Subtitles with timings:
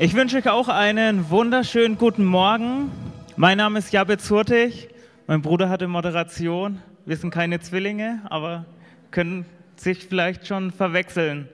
[0.00, 2.92] Ich wünsche euch auch einen wunderschönen guten Morgen.
[3.34, 4.88] Mein Name ist Jabez Hurtig.
[5.26, 6.80] Mein Bruder hatte Moderation.
[7.04, 8.64] Wir sind keine Zwillinge, aber
[9.10, 11.48] können sich vielleicht schon verwechseln.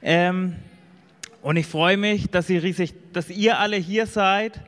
[0.00, 0.54] Ähm,
[1.42, 4.60] und ich freue mich, dass ihr, riesig, dass ihr alle hier seid,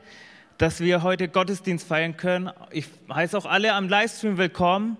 [0.58, 2.50] dass wir heute Gottesdienst feiern können.
[2.72, 4.96] Ich heiße auch alle am Livestream willkommen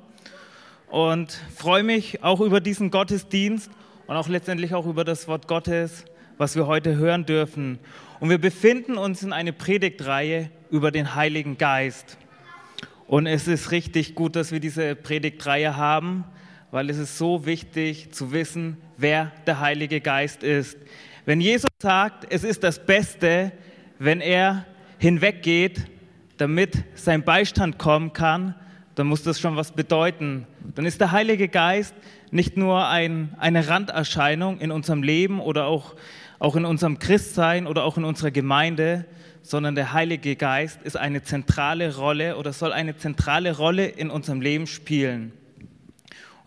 [0.89, 3.73] und freue mich auch über diesen Gottesdienst
[4.07, 6.05] und auch letztendlich auch über das Wort Gottes,
[6.39, 7.81] was wir heute hören dürfen.
[8.21, 12.19] Und wir befinden uns in einer Predigtreihe über den Heiligen Geist.
[13.06, 16.24] Und es ist richtig gut, dass wir diese Predigtreihe haben,
[16.70, 20.77] weil es ist so wichtig zu wissen, wer der Heilige Geist ist.
[21.24, 23.52] Wenn Jesus sagt, es ist das Beste,
[23.98, 24.66] wenn er
[24.98, 25.87] hinweggeht,
[26.37, 28.55] damit sein Beistand kommen kann,
[28.96, 30.46] dann muss das schon was bedeuten.
[30.74, 31.95] Dann ist der Heilige Geist
[32.30, 35.96] nicht nur ein, eine Randerscheinung in unserem Leben oder auch
[36.41, 39.05] auch in unserem Christsein oder auch in unserer Gemeinde,
[39.43, 44.41] sondern der Heilige Geist ist eine zentrale Rolle oder soll eine zentrale Rolle in unserem
[44.41, 45.32] Leben spielen.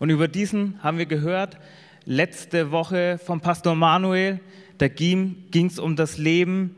[0.00, 1.58] Und über diesen haben wir gehört
[2.04, 4.40] letzte Woche vom Pastor Manuel,
[4.78, 6.74] da ging es um das Leben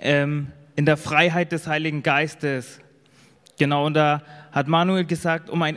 [0.00, 2.78] ähm, in der Freiheit des Heiligen Geistes.
[3.58, 5.76] Genau, und da hat Manuel gesagt, um ein,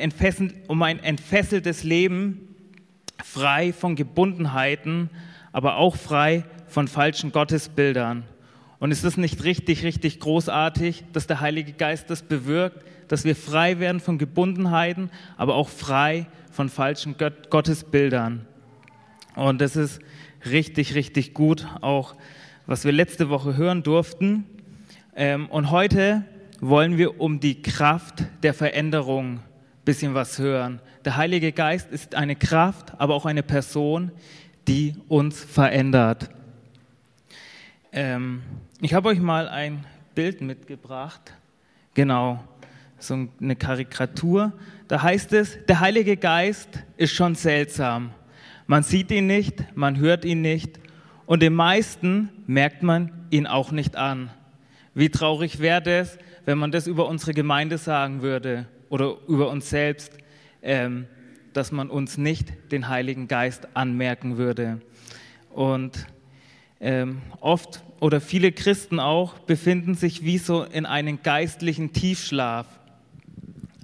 [0.68, 2.56] um ein entfesseltes Leben,
[3.24, 5.10] frei von Gebundenheiten,
[5.52, 8.24] aber auch frei von falschen Gottesbildern.
[8.80, 13.36] Und ist es nicht richtig, richtig großartig, dass der Heilige Geist das bewirkt, dass wir
[13.36, 17.16] frei werden von Gebundenheiten, aber auch frei von falschen
[17.50, 18.46] Gottesbildern?
[19.36, 20.00] Und das ist
[20.46, 22.16] richtig, richtig gut, auch
[22.66, 24.46] was wir letzte Woche hören durften.
[25.16, 26.26] Ähm, und heute
[26.62, 29.42] wollen wir um die Kraft der Veränderung ein
[29.84, 30.82] bisschen was hören.
[31.04, 34.12] Der Heilige Geist ist eine Kraft, aber auch eine Person,
[34.68, 36.30] die uns verändert.
[37.98, 38.44] Ähm,
[38.82, 41.34] ich habe euch mal ein Bild mitgebracht,
[41.94, 42.44] genau,
[43.00, 44.52] so eine Karikatur.
[44.90, 48.12] Da heißt es, der Heilige Geist ist schon seltsam.
[48.68, 50.78] Man sieht ihn nicht, man hört ihn nicht
[51.26, 54.30] und den meisten merkt man ihn auch nicht an.
[54.94, 59.70] Wie traurig wäre es, wenn man das über unsere Gemeinde sagen würde oder über uns
[59.70, 60.18] selbst,
[60.62, 61.08] ähm,
[61.54, 64.82] dass man uns nicht den Heiligen Geist anmerken würde.
[65.50, 66.08] Und
[66.82, 72.68] ähm, oft oder viele Christen auch befinden sich wie so in einem geistlichen Tiefschlaf.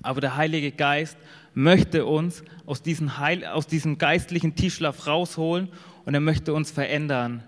[0.04, 1.18] Aber der Heilige Geist
[1.54, 5.70] möchte uns aus diesem, Heil, aus diesem geistlichen Tiefschlaf rausholen
[6.06, 7.44] und er möchte uns verändern.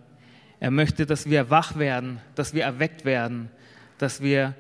[0.60, 3.50] Er möchte, dass wir wach werden, dass wir erweckt werden,
[3.98, 4.56] dass wir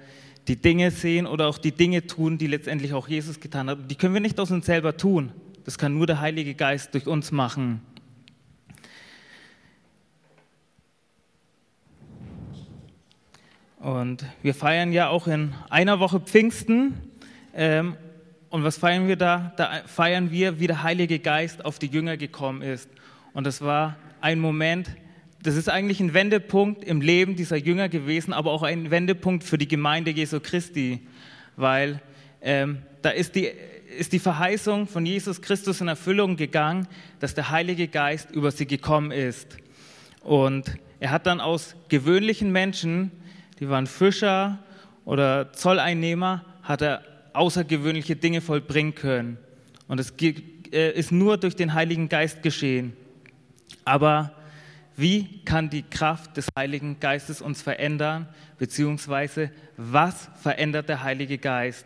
[0.47, 3.89] die Dinge sehen oder auch die Dinge tun, die letztendlich auch Jesus getan hat.
[3.89, 5.31] Die können wir nicht aus uns selber tun.
[5.63, 7.81] Das kann nur der Heilige Geist durch uns machen.
[13.83, 16.93] Und wir feiern ja auch in einer Woche Pfingsten.
[17.53, 17.97] Ähm,
[18.47, 19.51] und was feiern wir da?
[19.57, 22.89] Da feiern wir, wie der Heilige Geist auf die Jünger gekommen ist.
[23.33, 24.89] Und das war ein Moment,
[25.41, 29.57] das ist eigentlich ein Wendepunkt im Leben dieser Jünger gewesen, aber auch ein Wendepunkt für
[29.57, 31.05] die Gemeinde Jesu Christi,
[31.57, 32.01] weil
[32.41, 33.49] ähm, da ist die,
[33.97, 36.87] ist die Verheißung von Jesus Christus in Erfüllung gegangen,
[37.19, 39.57] dass der Heilige Geist über sie gekommen ist.
[40.21, 43.11] Und er hat dann aus gewöhnlichen Menschen
[43.59, 44.59] die waren Fischer
[45.05, 47.03] oder Zolleinnehmer, hat er
[47.33, 49.37] außergewöhnliche Dinge vollbringen können.
[49.87, 52.93] Und es äh, ist nur durch den Heiligen Geist geschehen.
[53.85, 54.31] Aber
[54.95, 58.27] wie kann die Kraft des Heiligen Geistes uns verändern?
[58.57, 61.85] Beziehungsweise was verändert der Heilige Geist?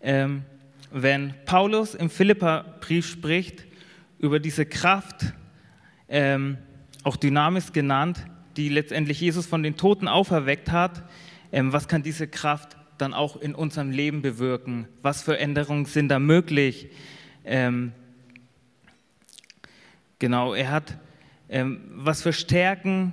[0.00, 0.42] Ähm,
[0.90, 3.64] wenn Paulus im Philipperbrief spricht
[4.18, 5.32] über diese Kraft,
[6.08, 6.58] ähm,
[7.04, 8.18] auch Dynamis genannt,
[8.56, 11.02] die letztendlich Jesus von den Toten auferweckt hat,
[11.52, 14.86] ähm, was kann diese Kraft dann auch in unserem Leben bewirken?
[15.02, 16.88] Was für Änderungen sind da möglich?
[17.44, 17.92] Ähm,
[20.18, 20.98] genau, er hat,
[21.48, 23.12] ähm, was für Stärken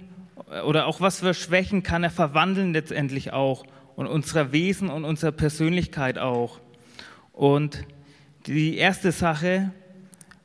[0.66, 5.32] oder auch was für Schwächen kann er verwandeln letztendlich auch und unser Wesen und unsere
[5.32, 6.60] Persönlichkeit auch.
[7.34, 7.84] Und
[8.46, 9.72] die erste Sache,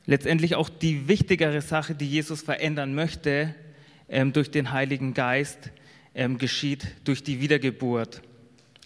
[0.05, 3.55] letztendlich auch die wichtigere Sache, die Jesus verändern möchte,
[4.33, 5.71] durch den Heiligen Geist
[6.13, 8.21] ähm, geschieht, durch die Wiedergeburt.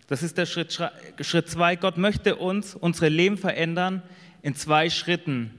[0.07, 0.79] Das ist der Schritt,
[1.19, 1.75] Schritt zwei.
[1.75, 4.01] Gott möchte uns, unsere Leben verändern
[4.41, 5.51] in zwei Schritten.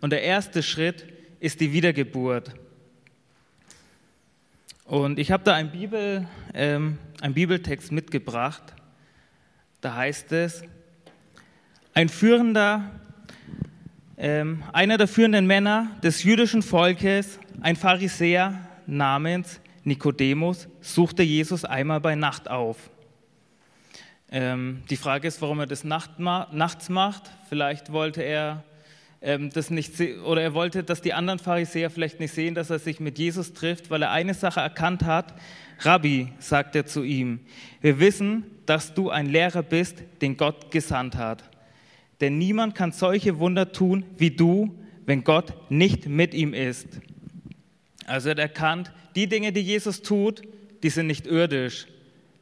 [0.00, 1.06] Und der erste Schritt
[1.38, 2.52] ist die Wiedergeburt.
[4.84, 8.62] Und ich habe da einen, Bibel, ähm, einen Bibeltext mitgebracht.
[9.80, 10.62] Da heißt es,
[11.94, 12.90] ein führender,
[14.16, 22.00] ähm, einer der führenden Männer des jüdischen Volkes, ein Pharisäer, namens Nikodemus suchte Jesus einmal
[22.00, 22.90] bei Nacht auf.
[24.30, 27.30] Ähm, die Frage ist, warum er das nacht ma nachts macht.
[27.48, 28.64] Vielleicht wollte er
[29.22, 29.92] ähm, das nicht
[30.24, 33.52] oder er wollte, dass die anderen Pharisäer vielleicht nicht sehen, dass er sich mit Jesus
[33.52, 35.34] trifft, weil er eine Sache erkannt hat.
[35.80, 37.40] Rabbi, sagt er zu ihm,
[37.80, 41.44] wir wissen, dass du ein Lehrer bist, den Gott gesandt hat.
[42.20, 44.74] Denn niemand kann solche Wunder tun wie du,
[45.04, 47.00] wenn Gott nicht mit ihm ist.
[48.06, 50.42] Also er hat erkannt, die Dinge, die Jesus tut,
[50.82, 51.86] die sind nicht irdisch,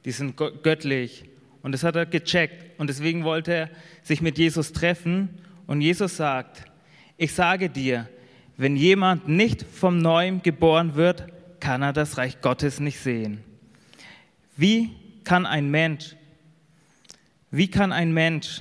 [0.05, 1.25] die sind göttlich.
[1.63, 2.79] Und das hat er gecheckt.
[2.79, 3.71] Und deswegen wollte er
[4.03, 5.31] sich mit Jesus treffen.
[5.67, 6.65] Und Jesus sagt,
[7.17, 8.09] ich sage dir,
[8.59, 11.25] wenn jemand nicht vom Neuem geboren wird,
[11.61, 13.43] kann er das Reich Gottes nicht sehen.
[14.57, 14.91] Wie
[15.25, 16.15] kann ein Mensch,
[17.51, 18.61] wie kann ein Mensch,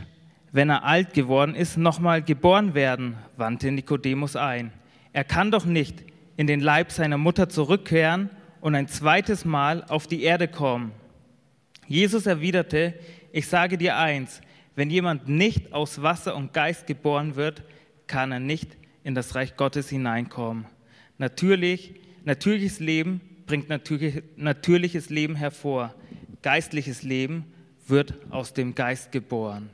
[0.54, 3.18] wenn er alt geworden ist, nochmal geboren werden?
[3.36, 4.72] wandte Nikodemus ein.
[5.12, 6.04] Er kann doch nicht
[6.38, 8.30] in den Leib seiner Mutter zurückkehren
[8.62, 10.92] und ein zweites Mal auf die Erde kommen.
[11.88, 12.94] Jesus erwiderte,
[13.32, 14.42] ich sage dir eins,
[14.76, 17.64] wenn jemand nicht aus Wasser und Geist geboren wird,
[18.08, 20.66] kann er nicht in das Reich Gottes hineinkommen.
[21.18, 25.94] Natürlich, natürliches Leben bringt natürlich, natürliches Leben hervor.
[26.42, 27.46] Geistliches Leben
[27.88, 29.70] wird aus dem Geist geboren.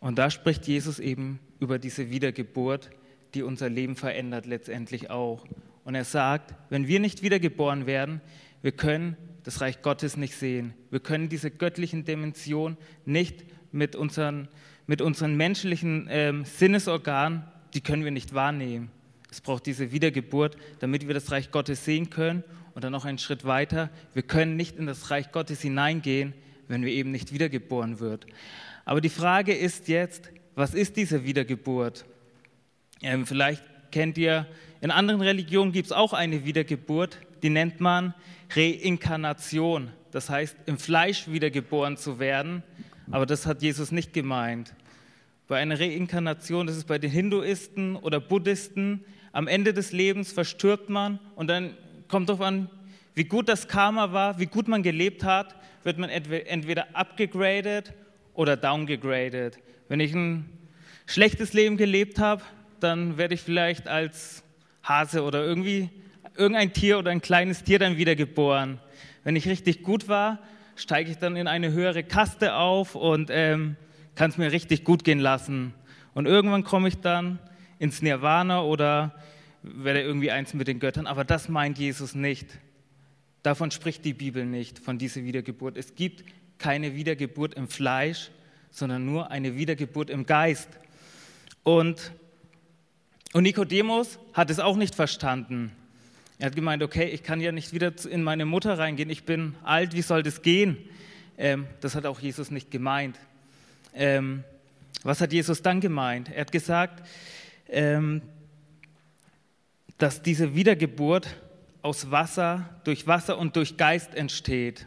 [0.00, 2.90] Und da spricht Jesus eben über diese Wiedergeburt,
[3.34, 5.46] die unser Leben verändert letztendlich auch.
[5.90, 8.20] Und er sagt, wenn wir nicht wiedergeboren werden,
[8.62, 10.72] wir können das Reich Gottes nicht sehen.
[10.92, 14.46] Wir können diese göttlichen Dimensionen nicht mit unseren,
[14.86, 17.42] mit unseren menschlichen ähm, Sinnesorganen,
[17.74, 18.92] die können wir nicht wahrnehmen.
[19.32, 22.44] Es braucht diese Wiedergeburt, damit wir das Reich Gottes sehen können.
[22.76, 26.34] Und dann noch einen Schritt weiter, wir können nicht in das Reich Gottes hineingehen,
[26.68, 28.26] wenn wir eben nicht wiedergeboren wird.
[28.84, 32.04] Aber die Frage ist jetzt, was ist diese Wiedergeburt?
[33.02, 34.46] Ähm, vielleicht kennt ihr,
[34.80, 38.14] in anderen Religionen gibt es auch eine Wiedergeburt, die nennt man
[38.54, 39.90] Reinkarnation.
[40.10, 42.62] Das heißt, im Fleisch wiedergeboren zu werden.
[43.10, 44.74] Aber das hat Jesus nicht gemeint.
[45.48, 50.88] Bei einer Reinkarnation, das ist bei den Hinduisten oder Buddhisten, am Ende des Lebens verstirbt
[50.88, 51.76] man und dann
[52.08, 52.68] kommt darauf an,
[53.14, 57.92] wie gut das Karma war, wie gut man gelebt hat, wird man entweder abgegradet
[58.34, 59.58] oder downgegradet.
[59.88, 60.48] Wenn ich ein
[61.06, 62.42] schlechtes Leben gelebt habe,
[62.80, 64.42] dann werde ich vielleicht als
[64.82, 65.90] Hase oder irgendwie
[66.36, 68.78] irgendein Tier oder ein kleines Tier dann wiedergeboren.
[69.24, 70.38] Wenn ich richtig gut war,
[70.76, 73.76] steige ich dann in eine höhere Kaste auf und ähm,
[74.14, 75.74] kann es mir richtig gut gehen lassen.
[76.14, 77.38] Und irgendwann komme ich dann
[77.78, 79.14] ins Nirvana oder
[79.62, 81.06] werde irgendwie eins mit den Göttern.
[81.06, 82.46] Aber das meint Jesus nicht.
[83.42, 85.76] Davon spricht die Bibel nicht, von dieser Wiedergeburt.
[85.76, 86.24] Es gibt
[86.58, 88.30] keine Wiedergeburt im Fleisch,
[88.70, 90.68] sondern nur eine Wiedergeburt im Geist.
[91.62, 92.12] Und,
[93.32, 95.72] und Nikodemus hat es auch nicht verstanden.
[96.38, 99.54] Er hat gemeint, okay, ich kann ja nicht wieder in meine Mutter reingehen, ich bin
[99.62, 100.78] alt, wie soll das gehen?
[101.36, 103.18] Ähm, das hat auch Jesus nicht gemeint.
[103.94, 104.42] Ähm,
[105.02, 106.30] was hat Jesus dann gemeint?
[106.30, 107.06] Er hat gesagt,
[107.68, 108.22] ähm,
[109.98, 111.28] dass diese Wiedergeburt
[111.82, 114.86] aus Wasser, durch Wasser und durch Geist entsteht.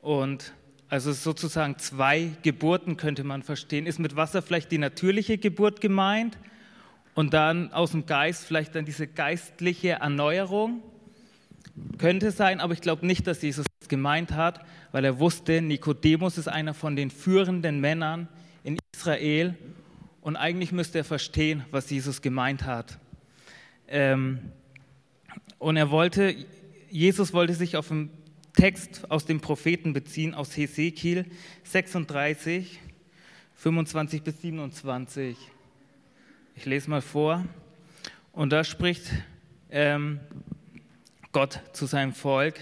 [0.00, 0.52] Und
[0.88, 3.86] also sozusagen zwei Geburten könnte man verstehen.
[3.86, 6.36] Ist mit Wasser vielleicht die natürliche Geburt gemeint?
[7.14, 10.82] Und dann aus dem Geist vielleicht dann diese geistliche Erneuerung.
[11.98, 16.38] Könnte sein, aber ich glaube nicht, dass Jesus das gemeint hat, weil er wusste, Nikodemus
[16.38, 18.28] ist einer von den führenden Männern
[18.62, 19.56] in Israel
[20.20, 22.98] und eigentlich müsste er verstehen, was Jesus gemeint hat.
[23.88, 24.38] Ähm,
[25.58, 26.34] und er wollte,
[26.90, 28.10] Jesus wollte sich auf einen
[28.54, 31.26] Text aus dem Propheten beziehen, aus Hesekiel
[31.64, 32.78] 36,
[33.56, 35.36] 25 bis 27.
[36.56, 37.44] Ich lese mal vor.
[38.32, 39.10] Und da spricht
[39.70, 40.20] ähm,
[41.32, 42.54] Gott zu seinem Volk.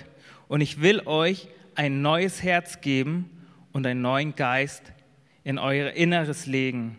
[0.49, 3.31] Und ich will euch ein neues Herz geben
[3.71, 4.93] und einen neuen Geist
[5.45, 6.97] in euer Inneres legen.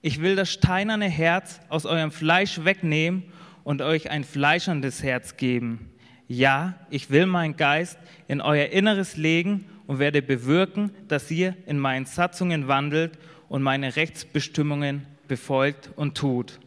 [0.00, 3.24] Ich will das steinerne Herz aus eurem Fleisch wegnehmen
[3.62, 5.90] und euch ein fleischerndes Herz geben.
[6.28, 11.78] Ja, ich will meinen Geist in euer Inneres legen und werde bewirken, dass ihr in
[11.78, 16.60] meinen Satzungen wandelt und meine Rechtsbestimmungen befolgt und tut.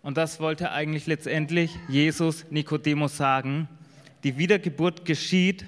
[0.00, 3.68] Und das wollte eigentlich letztendlich Jesus Nikodemus sagen.
[4.24, 5.66] Die Wiedergeburt geschieht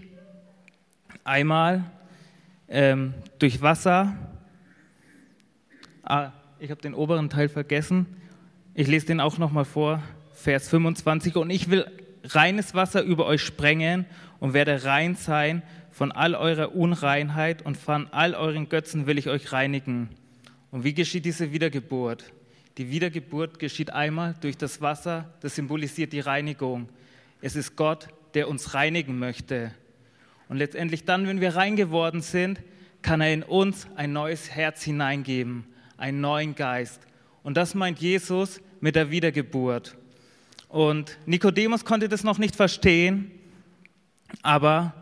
[1.22, 1.84] einmal
[2.66, 4.16] ähm, durch Wasser.
[6.02, 8.06] Ah, ich habe den oberen Teil vergessen.
[8.72, 10.02] Ich lese den auch nochmal vor,
[10.32, 11.36] Vers 25.
[11.36, 11.84] Und ich will
[12.24, 14.06] reines Wasser über euch sprengen
[14.40, 19.28] und werde rein sein von all eurer Unreinheit und von all euren Götzen will ich
[19.28, 20.08] euch reinigen.
[20.74, 22.32] Und wie geschieht diese Wiedergeburt?
[22.78, 26.88] Die Wiedergeburt geschieht einmal durch das Wasser, das symbolisiert die Reinigung.
[27.40, 29.70] Es ist Gott, der uns reinigen möchte.
[30.48, 32.60] Und letztendlich dann, wenn wir rein geworden sind,
[33.02, 35.64] kann er in uns ein neues Herz hineingeben,
[35.96, 37.00] einen neuen Geist.
[37.44, 39.96] Und das meint Jesus mit der Wiedergeburt.
[40.68, 43.30] Und Nikodemus konnte das noch nicht verstehen,
[44.42, 44.92] aber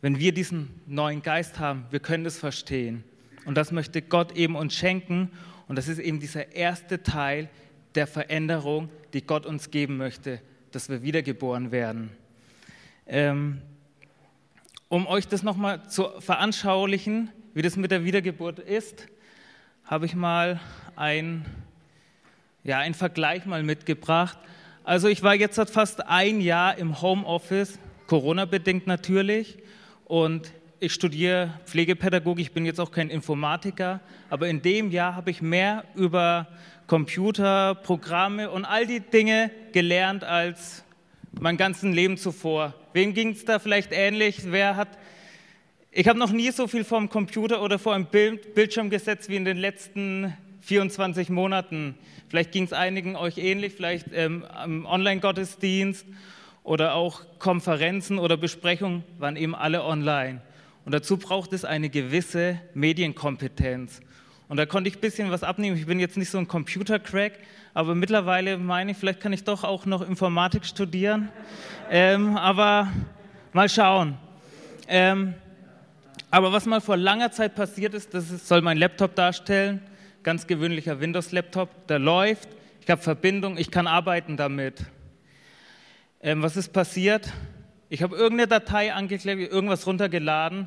[0.00, 3.04] wenn wir diesen neuen Geist haben, wir können das verstehen.
[3.44, 5.30] Und das möchte Gott eben uns schenken.
[5.68, 7.48] Und das ist eben dieser erste Teil
[7.94, 12.10] der Veränderung, die Gott uns geben möchte, dass wir wiedergeboren werden.
[13.06, 13.60] Ähm,
[14.88, 19.06] um euch das nochmal zu veranschaulichen, wie das mit der Wiedergeburt ist,
[19.84, 20.60] habe ich mal
[20.96, 21.44] ein,
[22.64, 24.38] ja, einen Vergleich mal mitgebracht.
[24.84, 29.58] Also ich war jetzt fast ein Jahr im Homeoffice, Corona-bedingt natürlich,
[30.04, 35.30] und ich studiere Pflegepädagogik, ich bin jetzt auch kein Informatiker, aber in dem Jahr habe
[35.30, 36.48] ich mehr über
[36.88, 40.82] Computer, Programme und all die Dinge gelernt als
[41.38, 42.74] mein ganzes Leben zuvor.
[42.94, 44.40] Wem ging es da vielleicht ähnlich?
[44.46, 44.88] Wer hat
[45.92, 49.28] ich habe noch nie so viel vor dem Computer oder vor einem Bild, Bildschirm gesetzt
[49.28, 51.94] wie in den letzten 24 Monaten.
[52.28, 56.06] Vielleicht ging es einigen euch ähnlich, vielleicht ähm, am Online-Gottesdienst
[56.64, 60.40] oder auch Konferenzen oder Besprechungen waren eben alle online.
[60.84, 64.00] Und dazu braucht es eine gewisse Medienkompetenz.
[64.48, 65.76] Und da konnte ich ein bisschen was abnehmen.
[65.76, 67.38] Ich bin jetzt nicht so ein Computer-Crack,
[67.72, 71.30] aber mittlerweile meine ich, vielleicht kann ich doch auch noch Informatik studieren.
[71.90, 72.92] Ähm, aber
[73.52, 74.18] mal schauen.
[74.88, 75.34] Ähm,
[76.30, 79.82] aber was mal vor langer Zeit passiert ist, das soll mein Laptop darstellen,
[80.22, 82.48] ganz gewöhnlicher Windows-Laptop, der läuft,
[82.80, 84.84] ich habe Verbindung, ich kann arbeiten damit.
[86.20, 87.32] Ähm, was ist passiert?
[87.92, 90.66] Ich habe irgendeine Datei angeklickt, irgendwas runtergeladen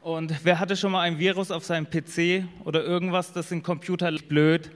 [0.00, 4.10] und wer hatte schon mal ein Virus auf seinem PC oder irgendwas, das im Computer
[4.26, 4.70] blöd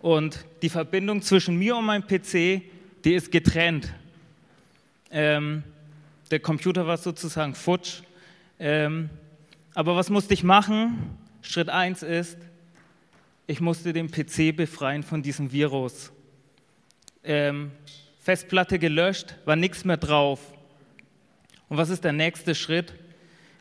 [0.00, 2.62] und die Verbindung zwischen mir und meinem PC,
[3.04, 3.92] die ist getrennt.
[5.10, 5.62] Ähm,
[6.30, 8.00] der Computer war sozusagen futsch
[8.58, 9.10] ähm,
[9.74, 11.18] aber was musste ich machen?
[11.42, 12.38] Schritt 1 ist,
[13.46, 16.10] ich musste den PC befreien von diesem Virus.
[17.22, 17.72] Ähm,
[18.20, 20.54] Festplatte gelöscht, war nichts mehr drauf.
[21.68, 22.94] Und was ist der nächste Schritt?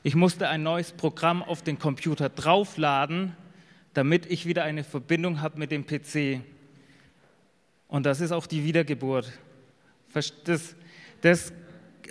[0.04, 3.36] Ich musste ein neues Programm auf den Computer draufladen,
[3.94, 6.42] damit ich wieder eine Verbindung habe mit dem PC.
[7.88, 9.32] Und das ist auch die Wiedergeburt.
[10.46, 10.76] Das,
[11.22, 11.54] das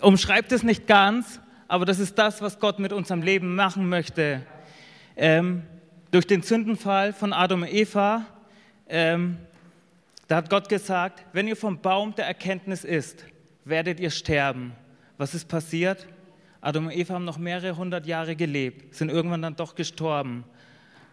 [0.01, 4.43] umschreibt es nicht ganz, aber das ist das, was Gott mit unserem Leben machen möchte.
[5.17, 5.63] Ähm,
[6.11, 8.27] durch den Sündenfall von Adam und Eva,
[8.89, 9.39] ähm,
[10.29, 13.25] da hat Gott gesagt, wenn ihr vom Baum der Erkenntnis isst,
[13.65, 14.73] werdet ihr sterben.
[15.19, 16.07] Was ist passiert?
[16.61, 20.45] Adam und Eva haben noch mehrere hundert Jahre gelebt, sind irgendwann dann doch gestorben.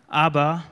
[0.08, 0.64] Aber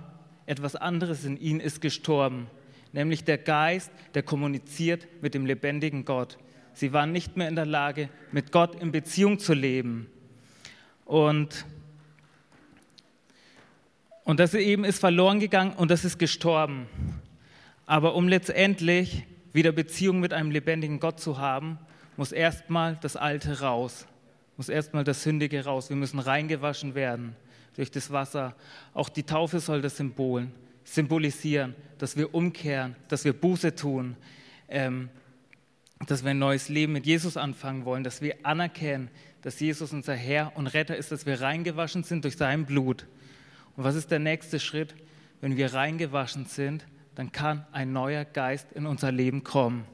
[0.46, 2.48] etwas anderes in ihnen ist gestorben,
[2.92, 6.38] nämlich der Geist, der kommuniziert mit dem lebendigen Gott.
[6.74, 10.08] Sie waren nicht mehr in der Lage, mit Gott in Beziehung zu leben.
[11.06, 11.66] Und,
[14.24, 16.88] und das eben ist verloren gegangen und das ist gestorben.
[17.86, 21.78] Aber um letztendlich wieder Beziehung mit einem lebendigen Gott zu haben,
[22.22, 24.06] muss erstmal das Alte raus,
[24.56, 25.90] muss erstmal das Sündige raus.
[25.90, 27.36] Wir müssen reingewaschen werden
[27.76, 28.56] durch das Wasser.
[28.94, 30.48] Auch die Taufe soll das Symbol
[30.84, 34.18] symbolisieren, dass wir umkehren, dass wir Buße tun.
[34.70, 35.10] Ähm,
[36.06, 39.10] dass wir ein neues Leben mit Jesus anfangen wollen, dass wir anerkennen,
[39.42, 43.08] dass Jesus unser Herr und Retter ist, dass wir reingewaschen sind durch sein Blut.
[43.76, 44.94] Und was ist der nächste Schritt?
[45.42, 46.86] Wenn wir reingewaschen sind,
[47.16, 49.86] dann kann ein neuer Geist in unser Leben kommen.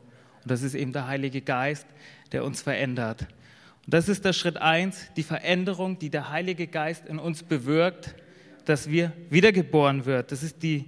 [0.48, 1.86] Und das ist eben der Heilige Geist,
[2.30, 3.22] der uns verändert.
[3.86, 8.16] Und das ist der Schritt eins, die Veränderung, die der Heilige Geist in uns bewirkt,
[8.66, 10.32] dass wir wiedergeboren wird.
[10.32, 10.88] Das ist die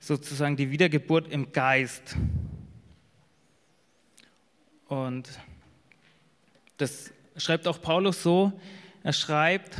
[0.00, 2.16] sozusagen die Wiedergeburt im Geist.
[4.88, 5.28] Und
[6.78, 8.52] das schreibt auch Paulus so.
[9.04, 9.76] Er schreibt,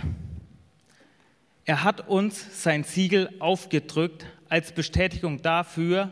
[1.64, 6.10] er hat uns sein Siegel aufgedrückt als Bestätigung dafür,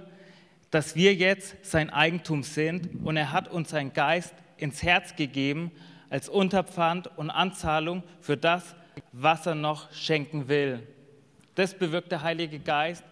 [0.70, 5.70] dass wir jetzt sein Eigentum sind und er hat uns seinen Geist ins Herz gegeben
[6.08, 8.74] als Unterpfand und Anzahlung für das,
[9.12, 10.86] was er noch schenken will.
[11.54, 13.04] Das bewirkt der Heilige Geist.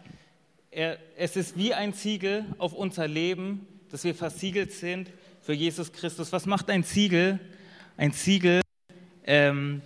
[0.71, 5.93] Er, es ist wie ein Siegel auf unser Leben, dass wir versiegelt sind für Jesus
[5.93, 6.33] Christus.
[6.33, 7.40] Was macht ein Siegel?
[7.97, 8.61] Ein Siegel
[9.25, 9.83] ähm,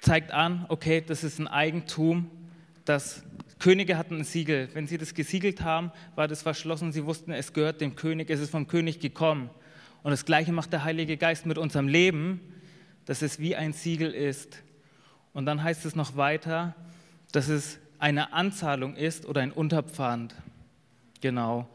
[0.00, 2.30] zeigt an, okay, das ist ein Eigentum,
[2.84, 3.22] das
[3.60, 4.68] Könige hatten ein Siegel.
[4.72, 6.90] Wenn sie das gesiegelt haben, war das verschlossen.
[6.90, 9.50] Sie wussten, es gehört dem König, es ist vom König gekommen.
[10.02, 12.40] Und das Gleiche macht der Heilige Geist mit unserem Leben,
[13.04, 14.62] dass es wie ein Siegel ist.
[15.32, 16.74] Und dann heißt es noch weiter,
[17.32, 20.34] dass es eine Anzahlung ist oder ein Unterpfand.
[21.20, 21.68] Genau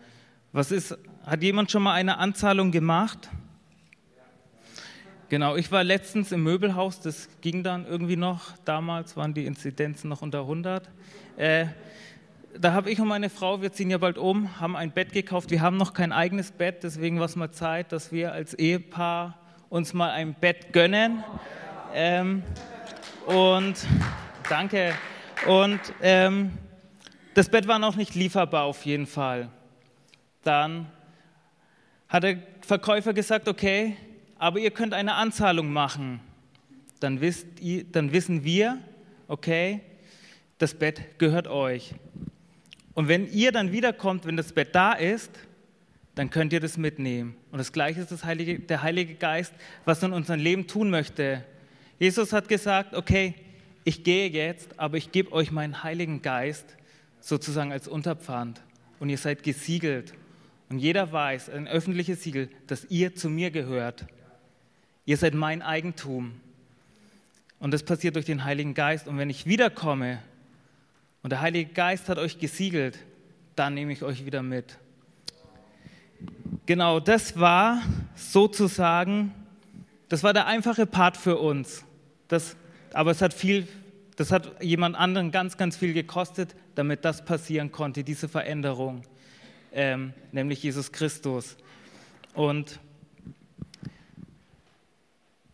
[0.51, 3.29] Was ist, hat jemand schon mal eine Anzahlung gemacht?
[5.29, 8.57] Genau, ich war letztens im Möbelhaus, das ging dann irgendwie noch.
[8.63, 10.89] Damals waren die Inzidenzen noch unter 100.
[11.37, 11.65] Äh,
[12.57, 15.51] da habe ich und meine Frau, wir ziehen ja bald um, haben ein Bett gekauft.
[15.51, 19.37] Wir haben noch kein eigenes Bett, deswegen war es mal Zeit, dass wir als Ehepaar
[19.69, 21.25] uns mal ein Bett gönnen.
[21.93, 22.43] Ähm,
[23.25, 23.75] und
[24.47, 24.93] danke.
[25.45, 26.51] Und ähm,
[27.33, 29.49] das Bett war noch nicht lieferbar auf jeden Fall.
[30.43, 30.87] Dann
[32.07, 33.97] hat der Verkäufer gesagt, okay,
[34.37, 36.21] aber ihr könnt eine Anzahlung machen.
[37.01, 38.77] Dann, wisst ihr, dann wissen wir,
[39.27, 39.81] okay,
[40.57, 41.95] das Bett gehört euch.
[42.93, 45.31] Und wenn ihr dann wiederkommt, wenn das Bett da ist,
[46.15, 47.35] dann könnt ihr das mitnehmen.
[47.51, 51.43] Und das Gleiche ist das Heilige, der Heilige Geist, was in unserem Leben tun möchte.
[51.99, 53.35] Jesus hat gesagt, okay,
[53.83, 56.75] ich gehe jetzt, aber ich gebe euch meinen Heiligen Geist
[57.19, 58.61] sozusagen als Unterpfand.
[58.99, 60.13] Und ihr seid gesiegelt.
[60.69, 64.05] Und jeder weiß, ein öffentliches Siegel, dass ihr zu mir gehört.
[65.05, 66.39] Ihr seid mein Eigentum.
[67.59, 69.07] Und das passiert durch den Heiligen Geist.
[69.07, 70.19] Und wenn ich wiederkomme,
[71.25, 72.99] und der Heilige Geist hat euch gesiegelt,
[73.55, 74.77] dann nehme ich euch wieder mit.
[76.67, 77.81] Genau, das war
[78.13, 79.33] sozusagen,
[80.07, 81.83] das war der einfache Part für uns.
[82.27, 82.55] Das,
[82.93, 83.67] aber es hat viel,
[84.17, 89.01] das hat jemand anderen ganz, ganz viel gekostet, damit das passieren konnte, diese Veränderung,
[89.73, 91.57] ähm, nämlich Jesus Christus.
[92.35, 92.79] Und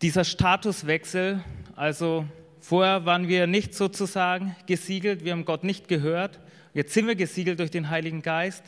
[0.02, 1.42] dieser Statuswechsel,
[1.76, 2.26] also
[2.64, 6.38] Vorher waren wir nicht sozusagen gesiegelt, wir haben Gott nicht gehört.
[6.74, 8.62] Jetzt sind wir gesiegelt durch den Heiligen Geist.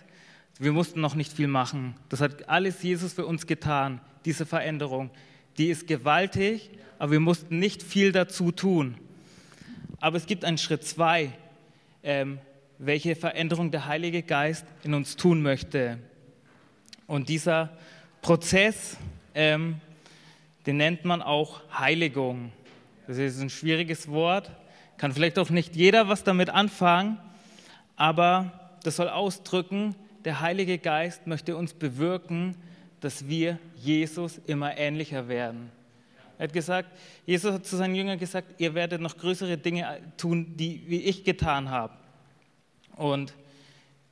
[0.58, 1.94] Wir mussten noch nicht viel machen.
[2.08, 5.10] Das hat alles Jesus für uns getan, diese Veränderung.
[5.58, 8.96] Die ist gewaltig, aber wir mussten nicht viel dazu tun.
[10.00, 11.30] Aber es gibt einen Schritt zwei,
[12.02, 12.40] ähm,
[12.78, 16.00] welche Veränderung der Heilige Geist in uns tun möchte.
[17.06, 17.70] Und dieser
[18.22, 18.96] Prozess,
[19.36, 19.76] ähm,
[20.66, 22.50] den nennt man auch Heiligung.
[23.06, 24.50] Das ist ein schwieriges Wort,
[24.96, 27.18] kann vielleicht auch nicht jeder was damit anfangen,
[27.96, 32.56] aber das soll ausdrücken, der Heilige Geist möchte uns bewirken,
[33.00, 35.70] dass wir Jesus immer ähnlicher werden.
[36.38, 36.88] Er hat gesagt,
[37.26, 41.24] Jesus hat zu seinen Jüngern gesagt, ihr werdet noch größere Dinge tun, die wie ich
[41.24, 41.92] getan habe.
[42.96, 43.34] Und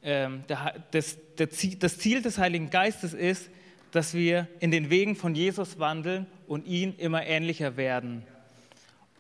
[0.03, 3.49] ähm, der, das, der, das Ziel des Heiligen Geistes ist,
[3.91, 8.25] dass wir in den Wegen von Jesus wandeln und ihn immer ähnlicher werden.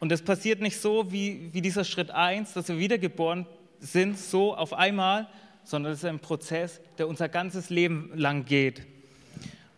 [0.02, 3.46] Und das passiert nicht so wie, wie dieser Schritt 1, dass wir wiedergeboren
[3.78, 5.28] sind, so auf einmal,
[5.62, 8.84] sondern es ist ein Prozess, der unser ganzes Leben lang geht.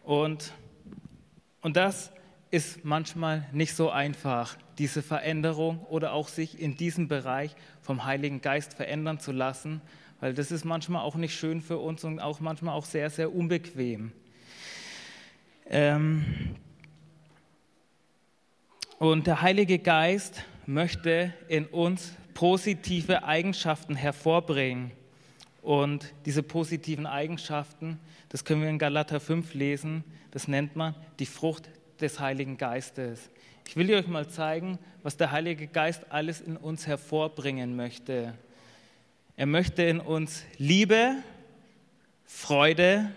[0.03, 0.55] Und,
[1.61, 2.11] und das
[2.51, 8.41] ist manchmal nicht so einfach, diese Veränderung oder auch sich in diesem Bereich vom Heiligen
[8.41, 9.83] Geist verändern zu lassen,
[10.21, 13.35] weil das ist manchmal auch nicht schön für uns und auch manchmal auch sehr, sehr
[13.35, 14.11] unbequem.
[15.69, 16.57] Ähm,
[19.11, 24.93] und der Heilige Geist möchte in uns positive Eigenschaften hervorbringen.
[25.61, 27.99] Und diese positiven Eigenschaften,
[28.31, 31.69] das können wir in Galater 5 lesen, das nennt man die Frucht
[32.01, 33.31] des Heiligen Geistes.
[33.69, 38.33] Ich will euch mal zeigen, was der Heilige Geist alles in uns hervorbringen möchte.
[39.37, 41.17] Er möchte in uns Liebe,
[42.25, 43.11] Freude,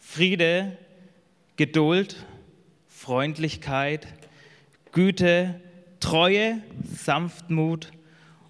[0.00, 0.78] Friede,
[1.56, 2.24] Geduld,
[2.88, 4.06] Freundlichkeit,
[4.92, 5.58] Güte,
[6.00, 7.90] Treue, Sanftmut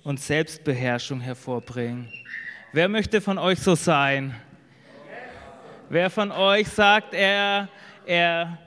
[0.02, 2.09] und Selbstbeherrschung hervorbringen.
[2.72, 4.35] Wer möchte von euch so sein?
[5.88, 7.68] Wer von euch sagt, er,
[8.07, 8.59] er,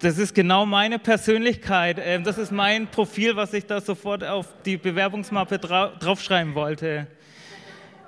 [0.00, 4.48] das ist genau meine Persönlichkeit, ähm, das ist mein Profil, was ich da sofort auf
[4.64, 7.06] die Bewerbungsmappe draufschreiben wollte.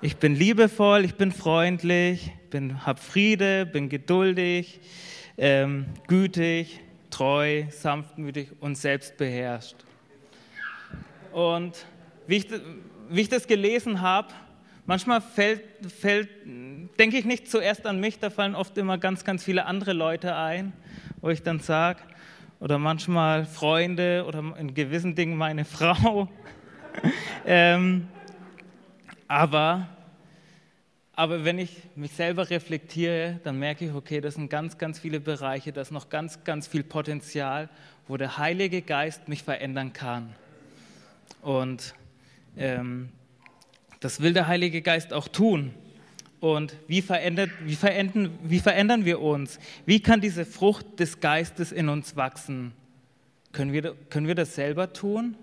[0.01, 4.81] Ich bin liebevoll, ich bin freundlich, bin, habe Friede, bin geduldig,
[5.39, 6.81] ähm, gütig,
[7.13, 9.77] treu, sanftmütig und selbstbeherrscht.
[11.33, 11.87] Und
[12.27, 12.49] wie ich,
[13.09, 14.29] wie ich das gelesen habe,
[14.87, 16.29] manchmal fällt, fällt,
[16.99, 20.35] denke ich nicht zuerst an mich, da fallen oft immer ganz, ganz viele andere Leute
[20.35, 20.73] ein,
[21.21, 22.01] wo ich dann sage,
[22.61, 26.29] oder manchmal Freunde oder in gewissen Dingen meine Frau.
[27.47, 28.09] ähm,
[29.29, 29.89] aber
[31.15, 35.21] aber wenn ich mich selber reflektiere, dann merke ich, okay, das sind ganz, ganz viele
[35.21, 37.69] Bereiche, da ist noch ganz, ganz viel Potenzial,
[38.09, 40.35] wo der Heilige Geist mich verändern kann.
[41.43, 41.95] Und
[42.57, 43.11] ähm,
[44.01, 45.75] das will der Heilige Geist auch tun.
[46.41, 49.61] Und wie, verändert, wie, verändern, wie verändern wir uns?
[49.87, 52.73] Wie kann diese Frucht des Geistes in uns wachsen?
[53.53, 55.37] Können wir, können wir das selber tun?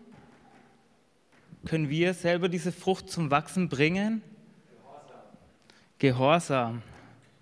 [1.65, 4.23] Können wir selber diese Frucht zum Wachsen bringen?
[5.99, 6.81] Gehorsam.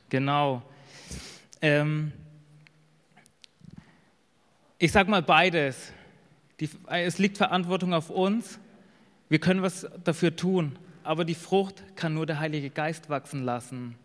[0.09, 0.63] Genau.
[1.61, 2.11] Ähm,
[4.79, 5.93] ich sage mal beides.
[6.59, 8.59] Die, es liegt Verantwortung auf uns.
[9.29, 10.77] Wir können was dafür tun.
[11.03, 13.95] Aber die Frucht kann nur der Heilige Geist wachsen lassen.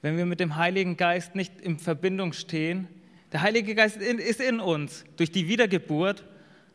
[0.00, 2.88] Wenn wir mit dem Heiligen Geist nicht in Verbindung stehen,
[3.32, 6.24] der Heilige Geist ist in uns durch die Wiedergeburt,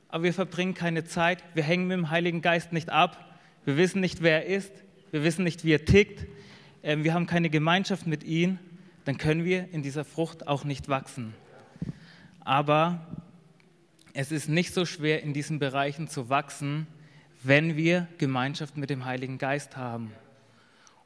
[0.09, 1.43] aber wir verbringen keine Zeit.
[1.55, 3.39] Wir hängen mit dem Heiligen Geist nicht ab.
[3.65, 4.71] Wir wissen nicht, wer er ist.
[5.09, 6.27] Wir wissen nicht, wie er tickt.
[6.85, 8.59] Ähm, wir haben keine Gemeinschaft mit ihm.
[9.05, 11.33] Dann können wir in dieser Frucht auch nicht wachsen.
[12.41, 13.07] Aber
[14.13, 16.87] es ist nicht so schwer, in diesen Bereichen zu wachsen,
[17.41, 20.11] wenn wir Gemeinschaft mit dem Heiligen Geist haben.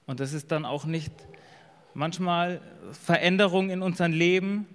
[0.07, 1.13] Und das ist dann auch nicht
[1.93, 2.61] manchmal
[2.91, 4.65] Veränderungen in unserem Leben,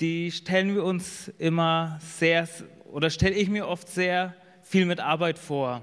[0.00, 2.48] die stellen wir uns immer sehr,
[2.90, 5.82] oder stelle ich mir oft sehr viel mit Arbeit vor.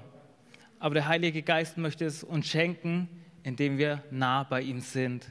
[0.80, 3.08] Aber der Heilige Geist möchte es uns schenken,
[3.42, 5.30] indem wir nah bei ihm sind.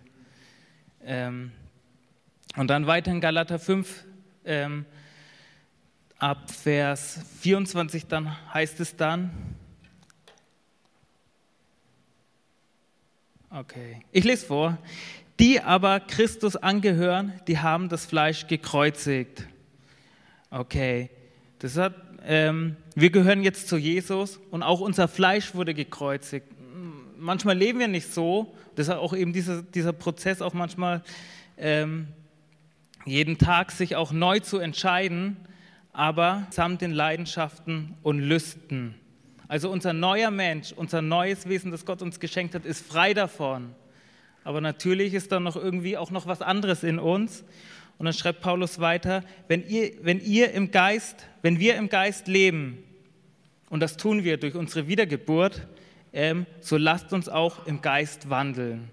[1.03, 1.51] Ähm,
[2.55, 4.05] und dann weiter in Galater 5,
[4.45, 4.85] ähm,
[6.17, 9.31] ab Vers 24, dann heißt es dann,
[13.49, 14.77] okay, ich lese vor,
[15.39, 19.47] die aber Christus angehören, die haben das Fleisch gekreuzigt.
[20.51, 21.09] Okay,
[21.59, 21.95] das hat,
[22.25, 26.47] ähm, wir gehören jetzt zu Jesus und auch unser Fleisch wurde gekreuzigt.
[27.19, 31.03] Manchmal leben wir nicht so, deshalb auch eben dieser, dieser Prozess auch manchmal
[31.57, 32.07] ähm,
[33.05, 35.35] jeden Tag sich auch neu zu entscheiden,
[35.91, 38.95] aber samt den Leidenschaften und Lüsten.
[39.49, 43.75] Also unser neuer Mensch, unser neues Wesen, das Gott uns geschenkt hat, ist frei davon.
[44.45, 47.43] Aber natürlich ist da noch irgendwie auch noch was anderes in uns.
[47.97, 52.29] Und dann schreibt Paulus weiter, wenn ihr, wenn ihr im Geist, wenn wir im Geist
[52.29, 52.81] leben,
[53.69, 55.67] und das tun wir durch unsere Wiedergeburt,
[56.13, 58.91] ähm, so lasst uns auch im Geist wandeln.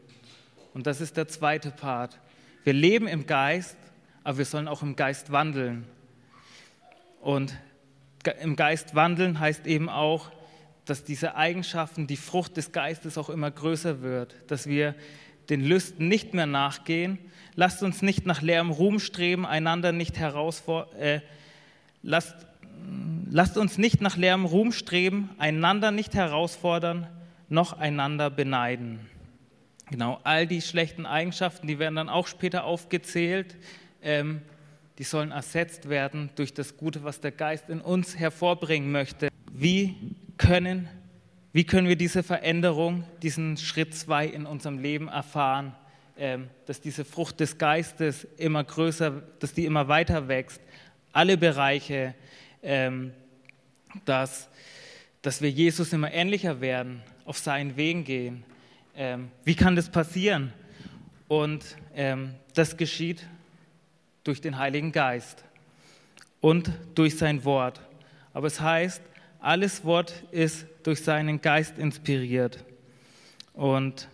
[0.75, 2.19] Und das ist der zweite Part.
[2.65, 3.77] Wir leben im Geist,
[4.25, 5.87] aber wir sollen auch im Geist wandeln.
[7.21, 7.57] Und
[8.41, 10.31] im Geist wandeln heißt eben auch,
[10.85, 14.95] dass diese Eigenschaften, die Frucht des Geistes auch immer größer wird, dass wir
[15.49, 17.19] den Lüsten nicht mehr nachgehen.
[17.55, 20.97] Lasst uns nicht nach leerem Ruhm streben, einander nicht herausfordern.
[20.97, 21.21] Äh,
[22.03, 22.46] lasst,
[23.31, 27.07] lasst uns nicht nach leerem Ruhm streben, einander nicht herausfordern,
[27.49, 29.01] noch einander beneiden.
[29.91, 33.57] Genau, all die schlechten Eigenschaften, die werden dann auch später aufgezählt,
[34.03, 34.43] ähm,
[34.99, 39.29] die sollen ersetzt werden durch das Gute, was der Geist in uns hervorbringen möchte.
[39.53, 40.89] Wie können
[41.57, 45.75] wie können wir diese Veränderung, diesen Schritt zwei in unserem Leben erfahren,
[46.19, 50.61] ähm, dass diese Frucht des Geistes immer größer, dass die immer weiter wächst,
[51.15, 52.15] alle Bereiche,
[52.67, 53.13] ähm,
[54.05, 54.49] dass,
[55.23, 58.45] dass wir Jesus immer ähnlicher werden, auf seinen Wegen gehen.
[58.95, 60.53] Ähm, wie kann das passieren?
[61.29, 61.65] Und
[62.55, 63.27] das geschieht
[64.23, 65.45] durch den Heiligen Geist
[66.43, 67.81] und durch sein Wort.
[68.35, 69.01] Aber es heißt,
[69.41, 72.65] alles Wort ist durch seinen Geist inspiriert.
[73.55, 74.09] Und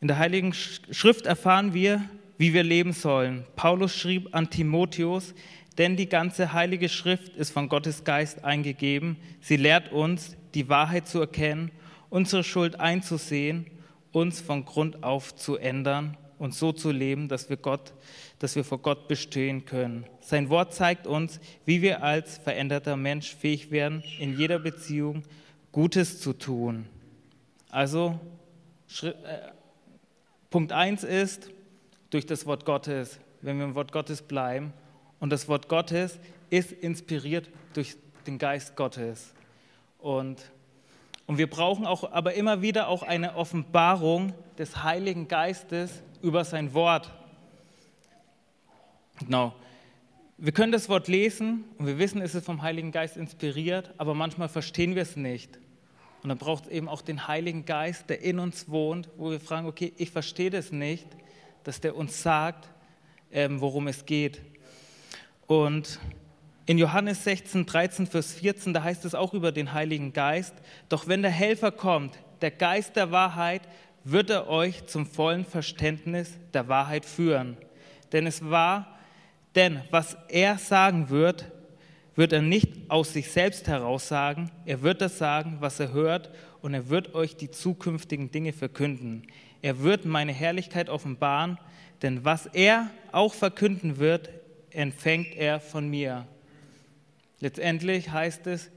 [0.00, 2.02] in der Heiligen Schrift erfahren wir,
[2.38, 3.44] wie wir leben sollen.
[3.56, 5.34] Paulus schrieb an Timotheus,
[5.80, 9.16] denn die ganze Heilige Schrift ist von Gottes Geist eingegeben.
[9.40, 11.70] Sie lehrt uns, die Wahrheit zu erkennen,
[12.10, 13.64] unsere Schuld einzusehen,
[14.12, 17.94] uns von Grund auf zu ändern und so zu leben, dass wir, Gott,
[18.40, 20.04] dass wir vor Gott bestehen können.
[20.20, 25.22] Sein Wort zeigt uns, wie wir als veränderter Mensch fähig werden, in jeder Beziehung
[25.72, 26.84] Gutes zu tun.
[27.70, 28.20] Also
[29.00, 29.12] äh,
[30.50, 31.50] Punkt 1 ist
[32.10, 34.74] durch das Wort Gottes, wenn wir im Wort Gottes bleiben.
[35.20, 39.32] Und das Wort Gottes ist inspiriert durch den Geist Gottes.
[39.98, 40.40] Und
[41.30, 46.74] und wir brauchen auch aber immer wieder auch eine Offenbarung des Heiligen Geistes über sein
[46.74, 47.12] Wort.
[49.20, 49.54] Genau.
[50.38, 54.12] Wir können das Wort lesen und wir wissen, es ist vom Heiligen Geist inspiriert, aber
[54.12, 55.60] manchmal verstehen wir es nicht.
[56.24, 59.38] Und dann braucht es eben auch den Heiligen Geist, der in uns wohnt, wo wir
[59.38, 61.06] fragen, okay, ich verstehe das nicht,
[61.62, 62.68] dass der uns sagt,
[63.30, 64.40] ähm, worum es geht.
[65.50, 65.98] Und
[66.66, 70.54] in Johannes 16, 13, Vers 14, da heißt es auch über den Heiligen Geist,
[70.88, 73.62] doch wenn der Helfer kommt, der Geist der Wahrheit,
[74.04, 77.56] wird er euch zum vollen Verständnis der Wahrheit führen.
[78.12, 78.96] Denn es war,
[79.56, 81.50] denn was er sagen wird,
[82.14, 86.30] wird er nicht aus sich selbst heraus sagen, er wird das sagen, was er hört,
[86.62, 89.24] und er wird euch die zukünftigen Dinge verkünden.
[89.62, 91.58] Er wird meine Herrlichkeit offenbaren,
[92.02, 94.30] denn was er auch verkünden wird,
[94.70, 96.26] empfängt er von mir.
[97.40, 98.70] Letztendlich heißt es,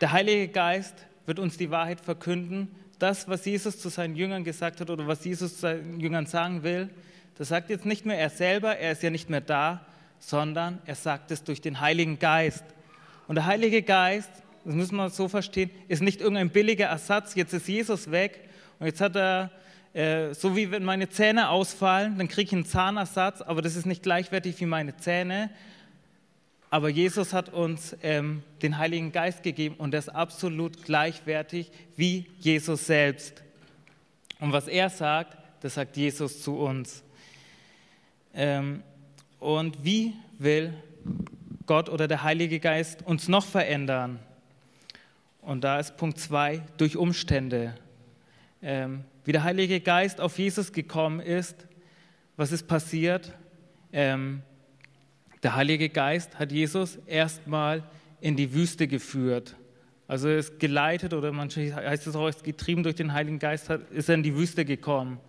[0.00, 0.94] der Heilige Geist
[1.26, 2.68] wird uns die Wahrheit verkünden
[3.00, 6.62] das, was Jesus zu seinen Jüngern gesagt hat oder was Jesus zu seinen Jüngern sagen
[6.62, 6.90] will,
[7.36, 9.86] das sagt jetzt nicht mehr er selber, er ist ja nicht mehr da,
[10.18, 12.64] sondern er sagt es durch den Heiligen Geist.
[13.26, 14.30] Und der Heilige Geist,
[14.64, 18.40] das müssen wir so verstehen, ist nicht irgendein billiger Ersatz, jetzt ist Jesus weg
[18.78, 19.50] und jetzt hat er,
[19.92, 23.86] äh, so wie wenn meine Zähne ausfallen, dann kriege ich einen Zahnersatz, aber das ist
[23.86, 25.50] nicht gleichwertig wie meine Zähne.
[26.70, 32.26] Aber Jesus hat uns ähm, den Heiligen Geist gegeben und er ist absolut gleichwertig wie
[32.38, 33.42] Jesus selbst.
[34.38, 37.02] Und was er sagt, das sagt Jesus zu uns.
[38.32, 38.84] Ähm,
[39.40, 40.72] und wie will
[41.66, 44.20] Gott oder der Heilige Geist uns noch verändern?
[45.42, 47.74] Und da ist Punkt 2, durch Umstände.
[48.62, 51.66] Ähm, wie der Heilige Geist auf Jesus gekommen ist,
[52.36, 53.36] was ist passiert?
[53.92, 54.42] Ähm,
[55.42, 57.82] der Heilige Geist hat Jesus erstmal
[58.20, 59.56] in die Wüste geführt.
[60.06, 64.08] Also er ist geleitet oder manchmal heißt es auch, getrieben durch den Heiligen Geist, ist
[64.08, 65.20] er in die Wüste gekommen.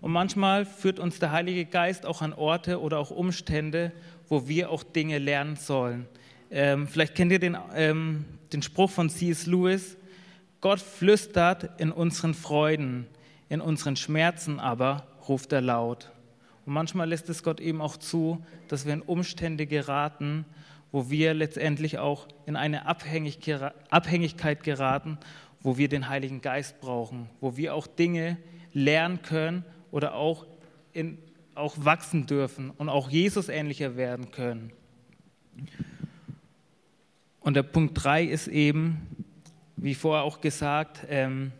[0.00, 3.92] Und manchmal führt uns der Heilige Geist auch an Orte oder auch Umstände,
[4.28, 6.06] wo wir auch Dinge lernen sollen.
[6.50, 9.46] Ähm, vielleicht kennt ihr den, ähm, den Spruch von C.S.
[9.46, 9.96] Lewis,
[10.64, 13.06] Gott flüstert in unseren Freuden,
[13.50, 16.10] in unseren Schmerzen aber ruft er laut.
[16.64, 20.46] Und manchmal lässt es Gott eben auch zu, dass wir in Umstände geraten,
[20.90, 25.18] wo wir letztendlich auch in eine Abhängigkeit geraten,
[25.60, 28.38] wo wir den Heiligen Geist brauchen, wo wir auch Dinge
[28.72, 30.46] lernen können oder auch,
[30.94, 31.18] in,
[31.54, 34.72] auch wachsen dürfen und auch Jesus ähnlicher werden können.
[37.40, 39.23] Und der Punkt 3 ist eben,
[39.84, 41.52] wie vorher auch gesagt, ähm,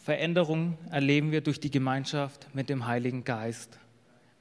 [0.00, 3.78] Veränderung erleben wir durch die Gemeinschaft mit dem Heiligen Geist.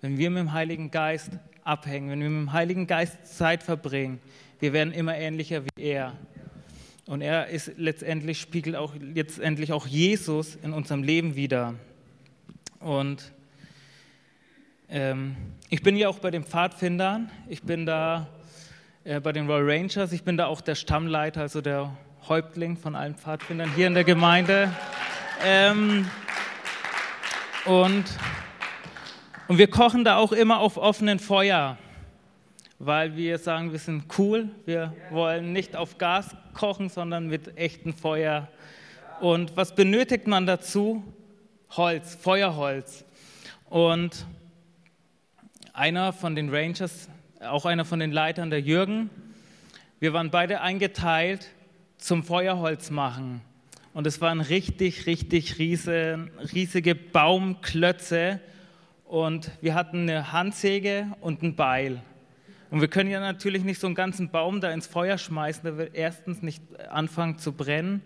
[0.01, 1.29] Wenn wir mit dem Heiligen Geist
[1.63, 4.19] abhängen, wenn wir mit dem Heiligen Geist Zeit verbringen,
[4.59, 6.13] wir werden immer ähnlicher wie er.
[7.05, 11.75] Und er ist letztendlich, spiegelt auch letztendlich auch Jesus in unserem Leben wieder.
[12.79, 13.31] Und
[14.89, 15.35] ähm,
[15.69, 18.27] ich bin ja auch bei den Pfadfindern, ich bin da
[19.03, 21.95] äh, bei den Royal Rangers, ich bin da auch der Stammleiter, also der
[22.29, 24.71] Häuptling von allen Pfadfindern hier in der Gemeinde.
[25.45, 26.09] Ähm,
[27.65, 28.05] und,
[29.47, 31.77] und wir kochen da auch immer auf offenen Feuer
[32.79, 37.93] weil wir sagen, wir sind cool, wir wollen nicht auf Gas kochen, sondern mit echtem
[37.93, 38.47] Feuer.
[39.19, 41.03] Und was benötigt man dazu?
[41.71, 43.03] Holz, Feuerholz.
[43.69, 44.25] Und
[45.73, 47.09] einer von den Rangers,
[47.41, 49.09] auch einer von den Leitern, der Jürgen,
[49.99, 51.47] wir waren beide eingeteilt
[51.97, 53.41] zum Feuerholz machen.
[53.93, 58.39] Und es waren richtig, richtig riesen, riesige Baumklötze.
[59.05, 62.01] Und wir hatten eine Handsäge und ein Beil.
[62.69, 65.77] Und wir können ja natürlich nicht so einen ganzen Baum da ins Feuer schmeißen, der
[65.77, 68.01] wird erstens nicht anfangen zu brennen.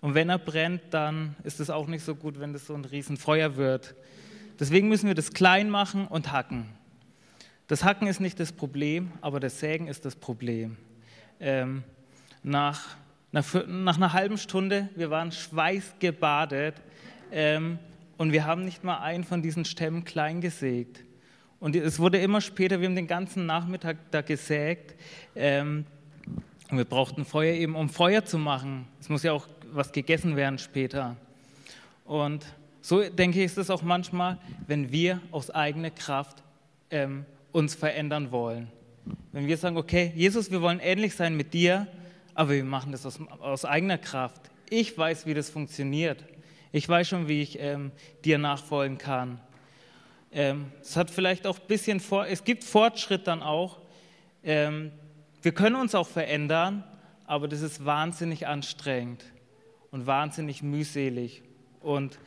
[0.00, 2.84] Und wenn er brennt, dann ist es auch nicht so gut, wenn das so ein
[2.84, 3.94] Riesenfeuer wird.
[4.58, 6.66] Deswegen müssen wir das klein machen und hacken.
[7.66, 10.76] Das Hacken ist nicht das Problem, aber das Sägen ist das Problem.
[11.38, 11.84] Ähm,
[12.42, 12.96] nach,
[13.32, 16.74] nach, nach, einer halben Stunde, wir waren schweißgebadet
[17.30, 17.78] ähm,
[18.16, 21.04] und wir haben nicht mal einen von diesen Stämmen klein gesägt.
[21.60, 24.94] Und es wurde immer später, wir haben den ganzen Nachmittag da gesägt.
[25.36, 25.84] Ähm,
[26.70, 28.86] und wir brauchten Feuer eben, um Feuer zu machen.
[29.00, 31.16] Es muss ja auch was gegessen werden später.
[32.04, 32.44] Und
[32.80, 36.42] so denke ich, ist es auch manchmal, wenn wir aus eigener Kraft
[36.90, 38.68] ähm, uns verändern wollen.
[39.32, 41.86] Wenn wir sagen, okay, Jesus, wir wollen ähnlich sein mit dir,
[42.34, 44.50] aber wir machen das aus, aus eigener Kraft.
[44.68, 46.24] Ich weiß, wie das funktioniert.
[46.72, 47.90] Ich weiß schon, wie ich ähm,
[48.24, 49.40] dir nachfolgen kann.
[50.32, 53.78] Ähm, es hat vielleicht auch ein bisschen vor, es gibt Fortschritt dann auch.
[54.44, 54.92] Ähm,
[55.42, 56.84] wir können uns auch verändern,
[57.26, 59.24] aber das ist wahnsinnig anstrengend
[59.90, 61.42] und wahnsinnig mühselig
[61.80, 62.18] und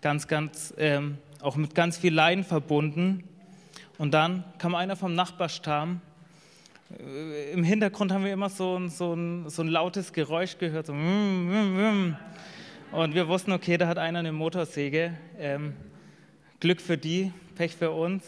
[0.00, 3.24] ganz, ganz, ähm, auch mit ganz viel Leiden verbunden.
[3.98, 6.00] Und dann kam einer vom Nachbarstamm.
[6.90, 10.86] Äh, Im Hintergrund haben wir immer so ein, so ein, so ein lautes Geräusch gehört,
[10.86, 12.16] so und
[13.14, 15.12] wir wussten, okay, da hat einer eine Motorsäge.
[15.38, 15.74] Ähm,
[16.60, 18.24] Glück für die, Pech für uns.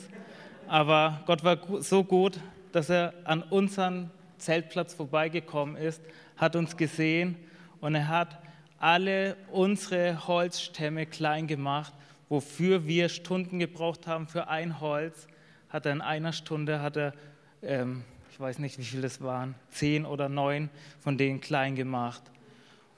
[0.68, 2.38] Aber Gott war so gut,
[2.72, 6.02] dass er an unseren Zeltplatz vorbeigekommen ist,
[6.36, 7.36] hat uns gesehen
[7.80, 8.38] und er hat
[8.78, 11.92] alle unsere Holzstämme klein gemacht,
[12.28, 15.26] wofür wir Stunden gebraucht haben für ein Holz,
[15.68, 17.12] hat er in einer Stunde, hat er,
[17.62, 18.04] ähm,
[18.40, 22.22] weiß nicht, wie viele es waren, zehn oder neun von denen klein gemacht.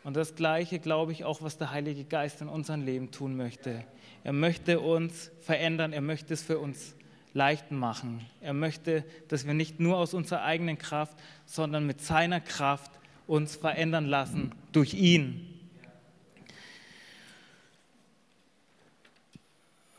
[0.05, 3.85] Und das Gleiche glaube ich auch, was der Heilige Geist in unserem Leben tun möchte.
[4.25, 6.95] Er möchte uns verändern, er möchte es für uns
[7.35, 8.25] leicht machen.
[8.41, 12.91] Er möchte, dass wir nicht nur aus unserer eigenen Kraft, sondern mit seiner Kraft
[13.27, 15.49] uns verändern lassen durch ihn.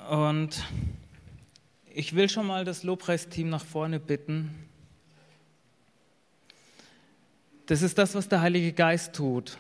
[0.10, 0.64] Und
[1.94, 4.54] ich will schon mal das Lobpreisteam nach vorne bitten.
[7.74, 9.58] Das ist das, was der Heilige Geist tut.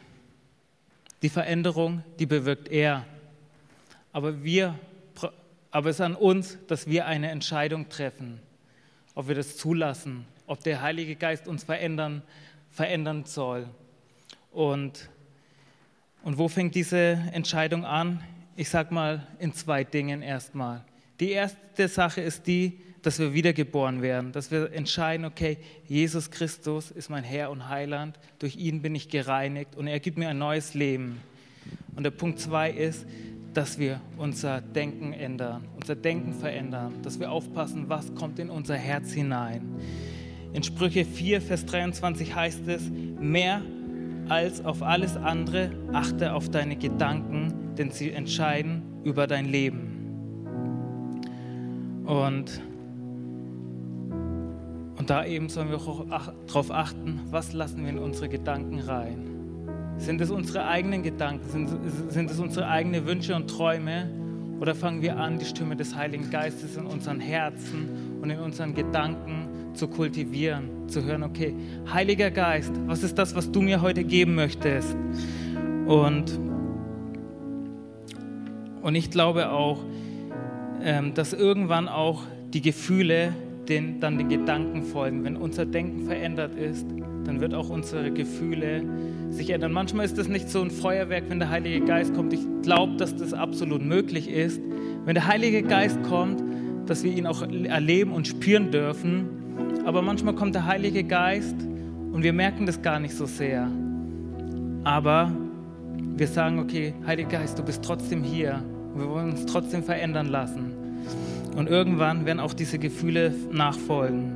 [1.23, 3.07] Die Veränderung, die bewirkt er.
[4.11, 4.77] Aber wir,
[5.71, 8.39] aber es ist an uns, dass wir eine Entscheidung treffen,
[9.15, 12.21] ob wir das zulassen, ob der Heilige Geist uns verändern,
[12.69, 13.67] verändern soll.
[14.51, 15.09] Und,
[16.21, 18.23] und wo fängt diese Entscheidung an?
[18.55, 20.85] Ich sage mal in zwei Dingen erstmal.
[21.19, 26.89] Die erste Sache ist die, dass wir wiedergeboren werden, dass wir entscheiden, okay, Jesus Christus
[26.89, 30.37] ist mein Herr und Heiland, durch ihn bin ich gereinigt und er gibt mir ein
[30.37, 31.19] neues Leben.
[31.95, 33.05] Und der Punkt zwei ist,
[33.53, 38.75] dass wir unser Denken ändern, unser Denken verändern, dass wir aufpassen, was kommt in unser
[38.75, 39.75] Herz hinein.
[40.53, 43.61] In Sprüche 4, Vers 23 heißt es, mehr
[44.29, 49.89] als auf alles andere achte auf deine Gedanken, denn sie entscheiden über dein Leben.
[52.05, 52.61] Und,
[54.97, 56.05] und da eben sollen wir auch
[56.47, 59.33] darauf achten, was lassen wir in unsere Gedanken rein.
[59.97, 61.49] Sind es unsere eigenen Gedanken?
[61.49, 61.69] Sind,
[62.09, 64.09] sind es unsere eigenen Wünsche und Träume?
[64.59, 68.73] Oder fangen wir an, die Stimme des Heiligen Geistes in unseren Herzen und in unseren
[68.73, 71.55] Gedanken zu kultivieren, zu hören, okay,
[71.91, 74.95] Heiliger Geist, was ist das, was du mir heute geben möchtest?
[75.87, 76.39] Und,
[78.81, 79.79] und ich glaube auch,
[80.81, 83.33] ähm, dass irgendwann auch die Gefühle
[83.69, 85.23] den, dann den Gedanken folgen.
[85.23, 86.85] Wenn unser Denken verändert ist,
[87.25, 88.83] dann wird auch unsere Gefühle
[89.29, 89.71] sich ändern.
[89.71, 92.33] Manchmal ist das nicht so ein Feuerwerk, wenn der Heilige Geist kommt.
[92.33, 94.61] Ich glaube, dass das absolut möglich ist.
[95.05, 96.43] Wenn der Heilige Geist kommt,
[96.85, 99.27] dass wir ihn auch erleben und spüren dürfen.
[99.85, 101.55] Aber manchmal kommt der Heilige Geist
[102.11, 103.69] und wir merken das gar nicht so sehr.
[104.83, 105.31] Aber
[106.15, 108.61] wir sagen, okay, Heiliger Geist, du bist trotzdem hier.
[108.95, 110.82] Wir wollen uns trotzdem verändern lassen.
[111.55, 114.33] Und irgendwann werden auch diese Gefühle nachfolgen.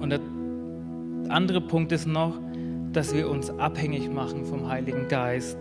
[0.00, 0.20] Und der
[1.28, 2.38] andere Punkt ist noch,
[2.92, 5.58] dass wir uns abhängig machen vom Heiligen Geist.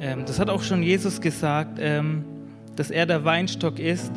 [0.00, 2.24] Ähm, das hat auch schon Jesus gesagt, ähm,
[2.76, 4.12] dass er der Weinstock ist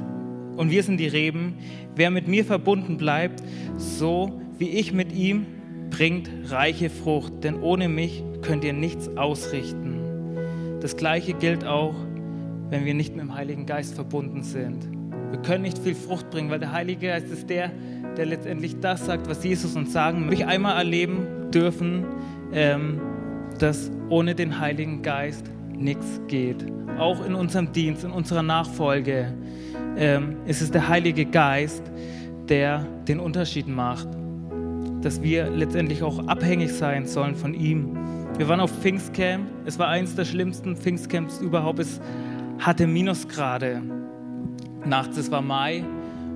[0.56, 1.56] und wir sind die Reben.
[1.96, 3.44] Wer mit mir verbunden bleibt,
[3.78, 5.46] so wie ich mit ihm,
[5.90, 10.00] bringt reiche Frucht, denn ohne mich könnt ihr nichts ausrichten.
[10.82, 11.96] Das gleiche gilt auch,
[12.70, 14.88] wenn wir nicht mit dem Heiligen Geist verbunden sind.
[15.32, 17.72] Wir können nicht viel Frucht bringen, weil der Heilige Geist ist der,
[18.18, 20.44] der letztendlich das sagt, was Jesus uns sagen möchte.
[20.44, 22.06] Ich einmal erleben dürfen,
[22.54, 23.02] ähm,
[23.60, 26.66] dass ohne den Heiligen Geist nichts geht.
[26.98, 29.34] Auch in unserem Dienst, in unserer Nachfolge
[29.98, 31.84] ähm, ist es der Heilige Geist,
[32.48, 34.08] der den Unterschied macht.
[35.02, 37.98] Dass wir letztendlich auch abhängig sein sollen von ihm.
[38.38, 39.48] Wir waren auf Pfingstcamp.
[39.66, 41.80] Es war eines der schlimmsten Pfingstcamps überhaupt.
[41.80, 42.00] Es
[42.60, 43.82] hatte Minusgrade
[44.86, 45.18] nachts.
[45.18, 45.84] Es war Mai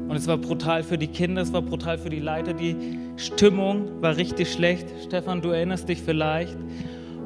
[0.08, 2.54] und es war brutal für die Kinder, es war brutal für die Leiter.
[2.54, 2.76] Die
[3.18, 4.88] Stimmung war richtig schlecht.
[5.06, 6.58] Stefan, du erinnerst dich vielleicht.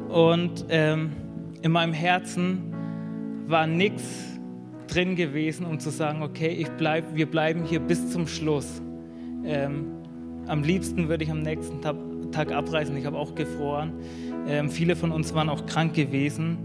[0.10, 1.12] Und ähm,
[1.62, 2.74] in meinem Herzen
[3.48, 4.04] war nichts
[4.88, 8.82] drin gewesen, um zu sagen, okay, ich bleib, wir bleiben hier bis zum Schluss.
[9.46, 9.86] Ähm,
[10.48, 11.96] am liebsten würde ich am nächsten Tag,
[12.52, 12.96] abreisen.
[12.98, 13.94] Ich habe auch gefroren.
[14.48, 16.58] Ähm, viele von uns waren auch krank gewesen.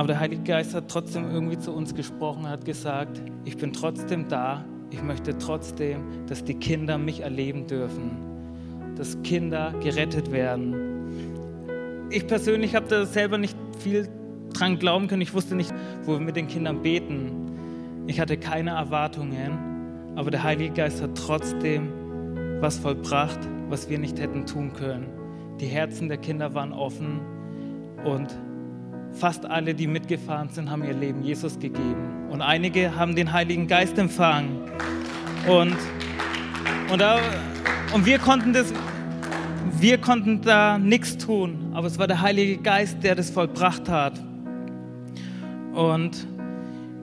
[0.00, 4.28] Aber der Heilige Geist hat trotzdem irgendwie zu uns gesprochen, hat gesagt, ich bin trotzdem
[4.28, 8.12] da, ich möchte trotzdem, dass die Kinder mich erleben dürfen,
[8.96, 12.08] dass Kinder gerettet werden.
[12.08, 14.08] Ich persönlich habe da selber nicht viel
[14.54, 15.70] dran glauben können, ich wusste nicht,
[16.04, 18.06] wo wir mit den Kindern beten.
[18.06, 21.92] Ich hatte keine Erwartungen, aber der Heilige Geist hat trotzdem
[22.62, 25.08] was vollbracht, was wir nicht hätten tun können.
[25.60, 27.20] Die Herzen der Kinder waren offen
[28.06, 28.34] und
[29.12, 32.28] fast alle, die mitgefahren sind, haben ihr Leben Jesus gegeben.
[32.30, 34.60] Und einige haben den Heiligen Geist empfangen.
[35.48, 35.76] Und,
[36.90, 37.18] und, da,
[37.92, 38.72] und wir konnten das,
[39.78, 44.20] wir konnten da nichts tun, aber es war der Heilige Geist, der das vollbracht hat.
[45.72, 46.26] Und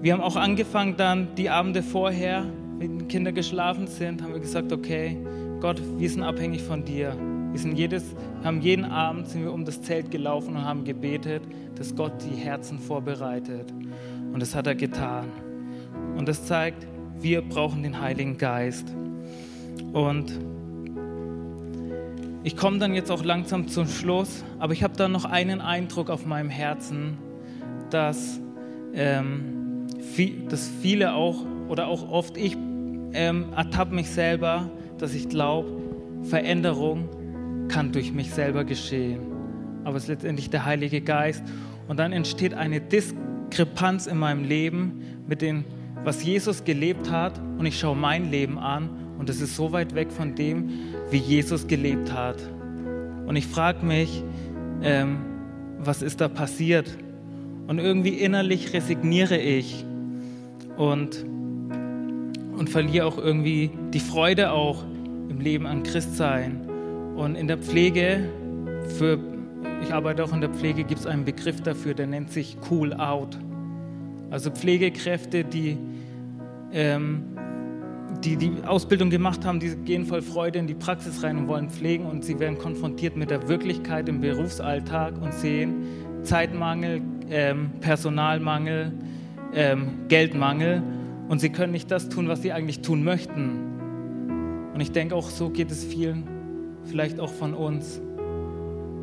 [0.02, 2.46] wir haben auch angefangen dann die Abende vorher,
[2.78, 5.18] wenn die Kinder geschlafen sind, haben wir gesagt, okay,
[5.60, 7.16] Gott, wir sind abhängig von dir.
[7.52, 8.04] Wir sind jedes,
[8.44, 11.42] haben jeden Abend sind wir um das Zelt gelaufen und haben gebetet,
[11.78, 13.74] dass Gott die Herzen vorbereitet.
[14.34, 15.26] Und das hat er getan.
[16.18, 16.88] Und das zeigt,
[17.20, 18.94] wir brauchen den Heiligen Geist.
[19.94, 20.32] Und
[22.44, 26.10] ich komme dann jetzt auch langsam zum Schluss, aber ich habe da noch einen Eindruck
[26.10, 27.18] auf meinem Herzen,
[27.90, 28.40] dass,
[28.94, 32.56] ähm, viel, dass viele auch oder auch oft ich
[33.14, 35.68] ähm, ertappe mich selber, dass ich glaube,
[36.24, 37.10] Veränderung
[37.68, 39.37] kann durch mich selber geschehen.
[39.88, 41.42] Aber es ist letztendlich der Heilige Geist.
[41.88, 45.64] Und dann entsteht eine Diskrepanz in meinem Leben, mit dem,
[46.04, 49.96] was Jesus gelebt hat und ich schaue mein Leben an und es ist so weit
[49.96, 50.70] weg von dem,
[51.10, 52.36] wie Jesus gelebt hat.
[53.28, 54.26] Und ich frage mich,
[54.82, 55.20] ähm,
[55.80, 56.98] was ist da passiert?
[57.68, 59.86] Und irgendwie innerlich resigniere ich
[60.76, 61.24] und,
[62.58, 64.84] und verliere auch irgendwie die Freude auch
[65.30, 66.60] im Leben an Christsein.
[67.16, 68.28] Und in der Pflege,
[68.98, 69.37] für,
[69.82, 72.94] ich arbeite auch in der Pflege, gibt es einen Begriff dafür, der nennt sich Cool
[72.94, 73.38] Out.
[74.30, 75.78] Also Pflegekräfte, die
[76.72, 77.24] ähm,
[78.24, 81.70] die die Ausbildung gemacht haben, die gehen voll Freude in die Praxis rein und wollen
[81.70, 85.84] pflegen und sie werden konfrontiert mit der Wirklichkeit im Berufsalltag und sehen
[86.24, 88.92] Zeitmangel, ähm, Personalmangel,
[89.54, 90.82] ähm, Geldmangel
[91.30, 94.72] und sie können nicht das tun, was sie eigentlich tun möchten.
[94.74, 96.28] Und ich denke auch, so geht es vielen,
[96.86, 98.02] vielleicht auch von uns.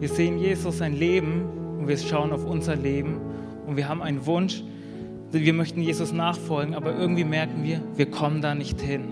[0.01, 1.45] Wir sehen Jesus sein Leben
[1.79, 3.21] und wir schauen auf unser Leben
[3.67, 4.63] und wir haben einen Wunsch,
[5.43, 9.05] wir möchten Jesus nachfolgen, aber irgendwie merken wir, wir kommen da nicht hin.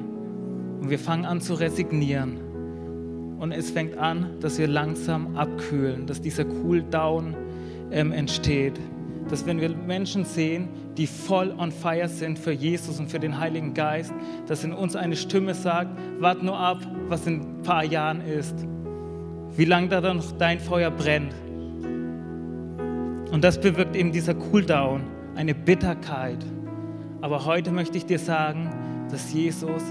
[0.80, 2.39] Und wir fangen an zu resignieren.
[3.39, 7.35] Und es fängt an, dass wir langsam abkühlen, dass dieser Cooldown
[7.91, 8.78] ähm, entsteht.
[9.28, 13.39] Dass wenn wir Menschen sehen, die voll on fire sind für Jesus und für den
[13.39, 14.12] Heiligen Geist,
[14.47, 16.78] dass in uns eine Stimme sagt, wart nur ab,
[17.09, 18.55] was in ein paar Jahren ist.
[19.55, 21.34] Wie lange da noch dein Feuer brennt.
[23.30, 25.03] Und das bewirkt eben dieser Cooldown
[25.34, 26.44] eine Bitterkeit.
[27.20, 28.70] Aber heute möchte ich dir sagen,
[29.11, 29.82] dass Jesus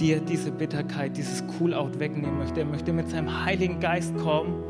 [0.00, 2.60] dir diese Bitterkeit, dieses Cool-Out wegnehmen möchte.
[2.60, 4.62] Er möchte mit seinem Heiligen Geist kommen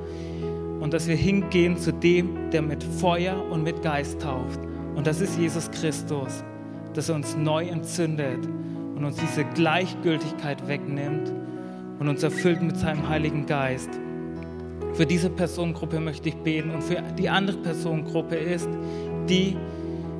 [0.80, 4.61] und dass wir hingehen zu dem, der mit Feuer und mit Geist tauft.
[4.95, 6.45] Und das ist Jesus Christus,
[6.92, 8.47] dass er uns neu entzündet
[8.95, 11.32] und uns diese Gleichgültigkeit wegnimmt
[11.99, 13.88] und uns erfüllt mit seinem Heiligen Geist.
[14.95, 18.68] Für diese Personengruppe möchte ich beten und für die andere Personengruppe ist
[19.28, 19.57] die,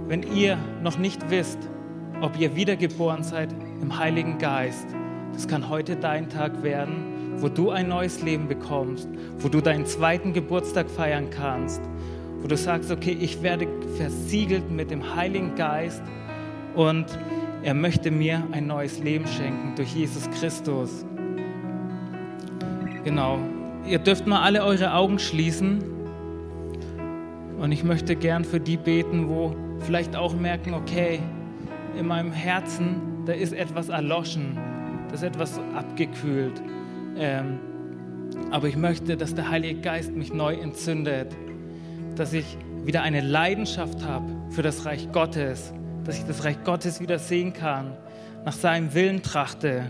[0.09, 1.59] wenn ihr noch nicht wisst,
[2.21, 4.89] ob ihr wiedergeboren seid im Heiligen Geist,
[5.33, 9.09] das kann heute dein Tag werden, wo du ein neues Leben bekommst,
[9.39, 11.81] wo du deinen zweiten Geburtstag feiern kannst,
[12.41, 16.03] wo du sagst, okay, ich werde versiegelt mit dem Heiligen Geist
[16.75, 17.07] und
[17.63, 21.05] er möchte mir ein neues Leben schenken durch Jesus Christus.
[23.05, 23.39] Genau.
[23.87, 25.85] Ihr dürft mal alle eure Augen schließen
[27.61, 31.21] und ich möchte gern für die beten, wo vielleicht auch merken, okay,
[31.99, 34.59] in meinem Herzen, da ist etwas erloschen,
[35.09, 36.63] da ist etwas abgekühlt.
[37.19, 37.59] Ähm,
[38.51, 41.37] aber ich möchte, dass der Heilige Geist mich neu entzündet,
[42.17, 45.75] dass ich wieder eine Leidenschaft habe für das Reich Gottes,
[46.05, 47.93] dass ich das Reich Gottes wieder sehen kann,
[48.47, 49.85] nach seinem Willen trachte.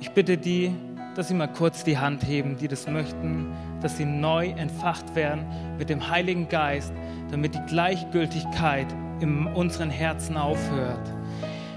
[0.00, 0.72] Ich bitte die,
[1.20, 3.52] dass sie mal kurz die Hand heben, die das möchten,
[3.82, 5.44] dass sie neu entfacht werden
[5.76, 6.94] mit dem Heiligen Geist,
[7.30, 8.86] damit die Gleichgültigkeit
[9.20, 11.12] in unseren Herzen aufhört.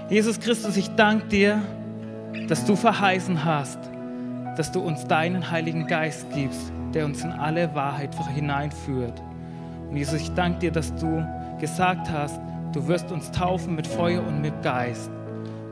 [0.08, 1.60] Jesus Christus, ich danke dir,
[2.48, 3.78] dass du verheißen hast,
[4.56, 9.20] dass du uns deinen Heiligen Geist gibst, der uns in alle Wahrheit hineinführt.
[9.90, 11.22] Und Jesus, ich danke dir, dass du
[11.60, 12.40] gesagt hast,
[12.72, 15.10] du wirst uns taufen mit Feuer und mit Geist.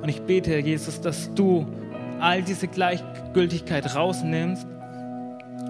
[0.02, 1.66] Und ich bete, Jesus, dass du
[2.22, 4.66] all diese Gleichgültigkeit rausnimmst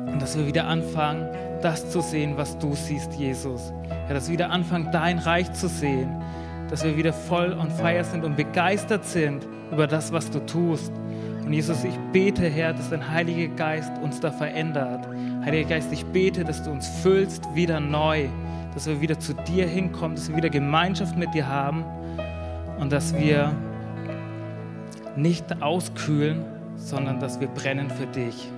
[0.06, 1.28] und dass wir wieder anfangen,
[1.62, 3.72] das zu sehen, was du siehst, Jesus.
[4.08, 6.10] Ja, dass wir wieder anfangen, dein Reich zu sehen.
[6.68, 10.92] Dass wir wieder voll on fire sind und begeistert sind über das, was du tust.
[11.44, 15.06] Und Jesus, ich bete, Herr, dass dein Heiliger Geist uns da verändert.
[15.44, 18.28] Heiliger Geist, ich bete, dass du uns füllst wieder neu.
[18.74, 21.84] Dass wir wieder zu dir hinkommen, dass wir wieder Gemeinschaft mit dir haben
[22.78, 23.52] und dass wir
[25.16, 26.44] nicht auskühlen,
[26.76, 28.50] sondern dass wir brennen für dich.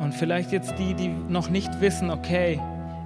[0.00, 2.60] Und vielleicht jetzt die, die noch nicht wissen, okay,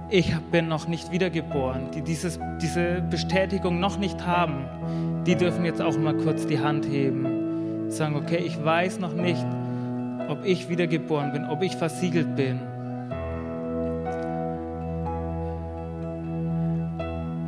[0.09, 4.65] ich bin noch nicht wiedergeboren, die dieses, diese Bestätigung noch nicht haben,
[5.25, 7.91] die dürfen jetzt auch mal kurz die Hand heben.
[7.91, 9.45] Sagen, okay, ich weiß noch nicht,
[10.29, 12.59] ob ich wiedergeboren bin, ob ich versiegelt bin.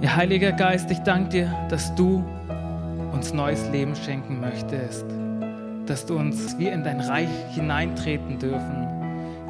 [0.02, 2.24] Ja, Heiliger Geist, ich danke dir, dass du
[3.12, 5.06] uns neues Leben schenken möchtest,
[5.86, 8.90] dass du uns wie in dein Reich hineintreten dürfen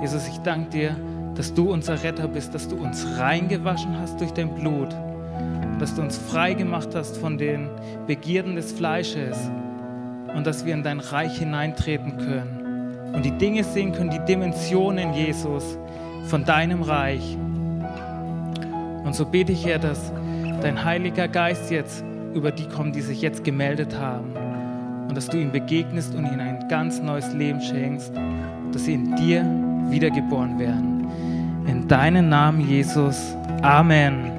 [0.01, 0.95] Jesus, ich danke dir,
[1.35, 4.95] dass du unser Retter bist, dass du uns reingewaschen hast durch dein Blut,
[5.77, 7.69] dass du uns frei gemacht hast von den
[8.07, 9.37] Begierden des Fleisches
[10.33, 15.13] und dass wir in dein Reich hineintreten können und die Dinge sehen können, die Dimensionen,
[15.13, 15.77] Jesus,
[16.27, 17.37] von deinem Reich.
[19.03, 20.13] Und so bete ich, Herr, dass
[20.61, 24.33] dein Heiliger Geist jetzt über die kommt, die sich jetzt gemeldet haben
[25.07, 28.11] und dass du ihnen begegnest und ihnen ein ganz neues Leben schenkst,
[28.71, 29.43] dass sie in dir
[29.89, 31.07] wiedergeboren werden.
[31.67, 33.35] In deinem Namen, Jesus.
[33.61, 34.38] Amen.